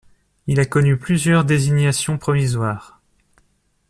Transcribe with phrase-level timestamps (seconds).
[0.47, 3.03] Il a connu plusieurs désignations provisoires.